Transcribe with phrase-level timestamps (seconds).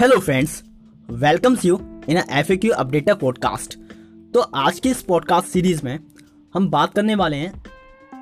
[0.00, 0.62] Hello friends
[1.10, 3.78] welcomes you in F A Q updater podcast
[4.34, 6.00] तो आज की इस पॉडकास्ट सीरीज़ में
[6.54, 7.64] हम बात करने वाले हैं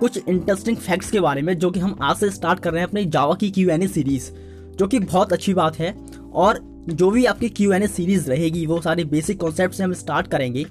[0.00, 2.88] कुछ इंटरेस्टिंग फैक्ट्स के बारे में जो कि हम आज से स्टार्ट कर रहे हैं
[2.88, 4.30] अपनी जावा की क्यू एन ए सीरीज़
[4.76, 5.96] जो कि बहुत अच्छी बात है।
[6.32, 10.26] और जो भी आपकी क्यू एन ए सीरीज़ रहेगी वो सारे बेसिक कॉन्सेप्ट हम स्टार्ट
[10.26, 10.66] करेंगे।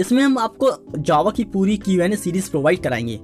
[0.00, 3.20] इसमें हम आपको जावा की पूरी Q N A series provide कराएँगे।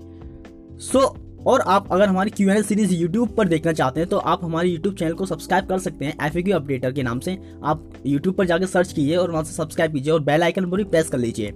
[0.79, 4.19] सो so, और आप अगर हमारी क्यू एन सीरीज़ यूट्यूब पर देखना चाहते हैं तो
[4.19, 7.91] आप हमारे यूट्यूब चैनल को सब्सक्राइब कर सकते हैं एफ़ अपडेटर के नाम से। आप
[8.07, 10.85] यूट्यूब पर जाकर सर्च कीजिए और वहाँ से सब्सक्राइब कीजिए और बेल आइकन पर भी
[10.85, 11.55] प्रेस कर लीजिए।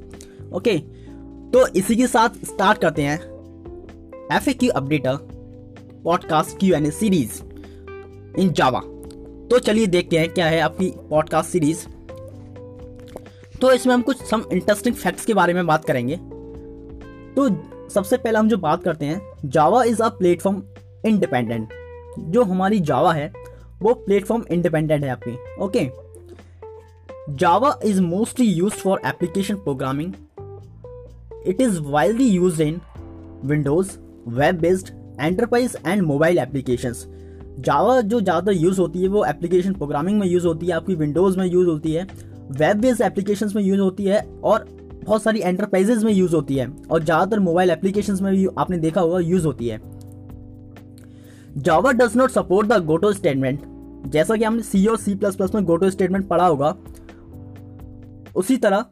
[0.52, 0.78] ओके
[1.52, 3.18] तो इसी के साथ स्टार्ट करते हैं
[4.32, 5.16] F updater
[6.04, 7.42] podcast Q N series
[8.40, 8.80] in Java
[9.50, 11.86] तो चलिए देखते हैं क्या है आपकी पॉडकास्ट सीरीज़
[13.60, 16.16] तो इसमें हम कुछ सम इंटरेस्टिंग फैक्ट्स के बारे में बात करेंगे।
[17.36, 17.48] तो
[17.90, 20.62] सबसे पहले हम जो बात करते हैं Java is a platform
[21.06, 21.68] independent
[22.32, 23.32] जो हमारी जावा है,
[23.82, 25.88] वो प्लेटफॉर्म इंडिपेंडेंट है आपकी okay
[27.36, 30.12] Java is mostly use for application programming
[31.46, 32.80] it is wildly use in
[33.44, 33.90] Windows
[34.30, 36.94] web based enterprise and mobile application
[37.58, 41.38] Java जो ज़्यादातर यूज़ होती है, वो एप्लीकेशन प्रोग्रामिंग में यूज़ होती है, आपकी विंडोज़
[41.38, 42.06] में यूज़ होती है
[42.52, 44.66] वेब बेस्ड एप्लीकेशन में यूज़ होती है, और
[45.06, 49.00] बहुत सारी एंटरप्राइजेज में यूज़ होती है और ज़्यादातर मोबाइल एप्लीकेशन में भी आपने देखा
[49.00, 49.80] होगा यूज़ होती है।
[51.58, 53.62] Java does not support the goto statement
[54.06, 56.74] जैसा कि हमने सी और सी प्लस प्लस में गोटो स्टेटमेंट पढ़ा होगा,
[58.36, 58.84] उसी तरह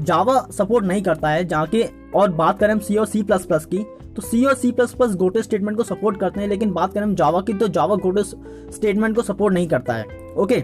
[0.00, 3.44] जावा सपोर्ट नहीं करता है, जहाँ के और बात करें हम सी और सी प्लस
[3.46, 3.84] प्लस की
[4.16, 7.02] तो सी और C plus plus goto statement को सपोर्ट करते हैं, लेकिन बात करें
[7.02, 10.62] हम जावा की तो जावा गोटो स्टेटमेंट को सपोर्ट नहीं करता है। Okay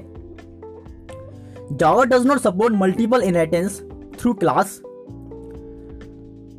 [1.72, 3.80] Java does not support multiple inheritance
[4.18, 4.80] through class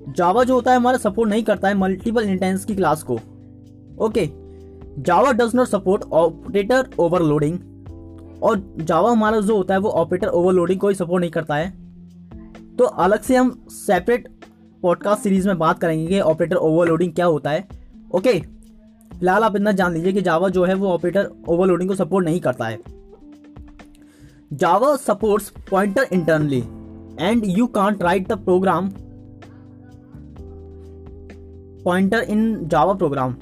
[0.09, 3.19] Java जो होता है, हमारा सपोर्ट नहीं करता है मल्टीपल इंटेंस की क्लास को।
[4.05, 4.29] Okay
[4.99, 7.57] Java does not support operator overloading
[8.43, 11.69] और जावा हमारा जो होता है, वो ऑपरेटर ओवरलोडिंग को ही सपोर्ट नहीं करता है।
[12.77, 14.27] तो अलग से हम सेपरेट
[14.81, 17.67] पॉडकास्ट सीरीज़ में बात करेंगे कि ऑपरेटर ओवरलोडिंग क्या होता है।
[18.15, 18.39] ओके
[19.11, 22.39] फ़िलहाल आप इतना जान लीजिए कि जावा जो है, वो ऑपरेटर ओवरलोडिंग को सपोर्ट नहीं
[22.39, 22.79] करता है।
[24.53, 26.63] Java supports pointer internally
[27.19, 28.89] and you can't write the program
[31.83, 33.35] pointer in Java program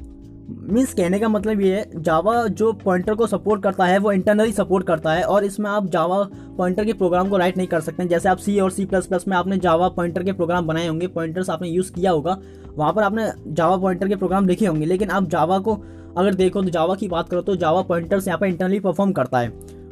[0.74, 4.52] means कहने का मतलब ये है जावा जो पॉइंटर को सपोर्ट करता है, वो इंटरनली
[4.52, 6.22] सपोर्ट करता है और इसमें आप जावा
[6.58, 9.28] पॉइंटर के प्रोग्राम को राइट नहीं कर सकते। जैसे आप सी और सी प्लस प्लस
[9.28, 12.38] में आपने जावा पॉइंटर के प्रोग्राम बनाए होंगे पॉइंटर्स आपने यूज़ किया होगा,
[12.78, 15.78] वहाँ पर आपने जावा पॉइंटर के प्रोग्राम लिखे होंगे। लेकिन आप जावा को
[16.18, 19.40] अगर देखो तो जावा की बात करो तो जावा पॉइंटर्स यहाँ पर इंटरनली परफॉर्म करता
[19.40, 19.50] है।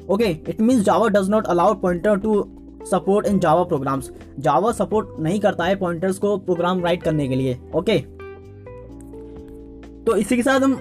[0.10, 2.42] Okay it means Java does not allow pointer to
[2.86, 4.12] support in Java programs.
[4.40, 7.98] Java support नहीं करता है पॉइंटर्स को प्रोग्राम राइट करने के लिए, ओके?
[10.06, 10.74] तो इसी के साथ हम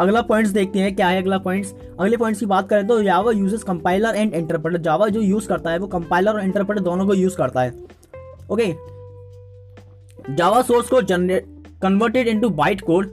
[0.00, 1.74] अगला पॉइंट्स देखते हैं, क्या है अगला पॉइंट्स?
[2.00, 4.80] अगले पॉइंट्स की बात करें तो Java uses compiler and interpreter.
[4.80, 7.74] Java जो यूज़ करता है वो कंपाइलर और इंटरप्रेटर दोनों को यूज़ करता है,
[8.50, 8.72] ओके?
[10.30, 11.46] जावा सोर्स को generate
[11.82, 13.10] converted into byte code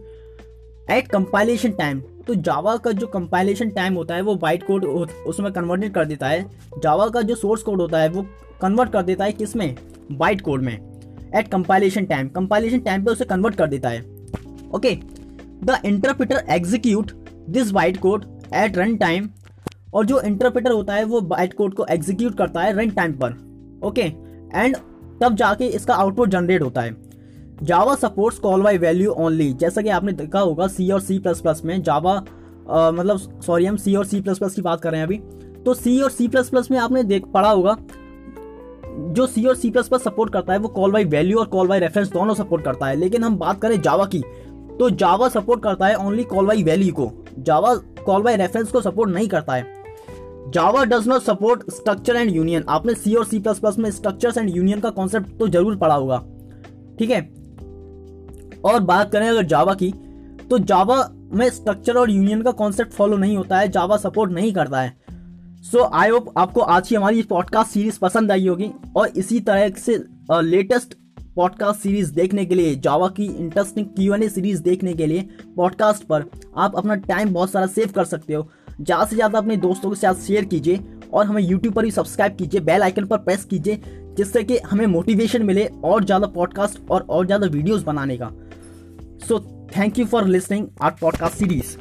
[0.91, 5.51] at compilation time तो जावा का जो कंपाइलेशन टाइम होता है, वो वाइट कोड उसमें
[5.53, 6.43] कन्वर्टेड कर देता है।
[6.83, 8.25] जावा का जो सोर्स कोड होता है, वो
[8.61, 9.75] कन्वर्ट कर देता है किसमें
[10.11, 10.73] बाइट कोड में।
[11.35, 14.01] At compilation time compilation time पे उसे कन्वर्ट कर देता है।
[14.75, 14.93] Okay
[15.63, 17.11] the interpreter execute
[17.49, 18.25] this byte code
[18.55, 19.29] at run time
[19.93, 23.37] और जो इंटरप्रिटर होता है, वो बाइट कोड को एग्जीक्यूट करता है रन टाइम पर।
[23.87, 24.75] ओके एंड
[25.21, 26.95] तब जाके इसका आउटपुट जनरेट होता है।
[27.63, 31.41] Java supports call by value only जैसा कि आपने देखा होगा सी और सी प्लस
[31.41, 34.99] प्लस में जावा मतलब सॉरी हम सी और सी प्लस प्लस की बात कर रहे
[34.99, 35.17] हैं अभी।
[35.63, 37.75] तो सी और सी प्लस प्लस में आपने देख, पढ़ा होगा,
[39.13, 41.67] जो सी और सी प्लस प्लस सपोर्ट करता है, वो कॉल बाई वैल्यू और कॉल
[41.67, 44.21] बाई रेफरेंस दोनों सपोर्ट करता है। लेकिन हम बात करें जावा की
[44.79, 47.73] तो जावा सपोर्ट करता है ओनली कॉल बाई वैल्यू को। जावा
[48.05, 52.63] कॉल बाई रेफरेंस को सपोर्ट नहीं करता है। Java does not support structure and union
[52.69, 55.95] आपने सी और सी प्लस प्लस में स्ट्रक्चर्स एंड यूनियन का कॉन्सेप्ट तो ज़रूर पढ़ा
[55.95, 56.23] होगा।
[56.99, 57.21] ठीक है?
[58.65, 59.91] और बात करें अगर जावा की
[60.49, 60.97] तो जावा
[61.33, 64.97] में स्ट्रक्चर और यूनियन का कॉन्सेप्ट फॉलो नहीं होता है जावा सपोर्ट नहीं करता है।
[65.63, 69.69] सो आई होप आपको आज की हमारी पॉडकास्ट सीरीज़ पसंद आई होगी और इसी तरह
[69.77, 69.97] से
[70.31, 70.93] लेटेस्ट
[71.35, 75.27] पॉडकास्ट सीरीज़ देखने के लिए जावा की interesting Q N A series देखने के लिए
[75.55, 76.25] पॉडकास्ट पर
[76.57, 78.49] आप अपना टाइम बहुत सारा सेव कर सकते हो।
[78.81, 80.79] ज़्यादा से ज़्यादा अपने दोस्तों के साथ शेयर कीजिए
[81.13, 83.81] और हमें यूट्यूब पर भी सब्सक्राइब कीजिए बेल आइकन पर प्रेस कीजिए,
[84.17, 88.31] जिससे कि हमें मोटिवेशन मिले और ज़्यादा पॉडकास्ट और और ज़्यादा वीडियोज़ बनाने का।
[89.29, 89.37] So
[89.69, 91.77] thank you for listening our podcast series.